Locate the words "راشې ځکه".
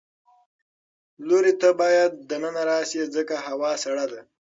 2.69-3.35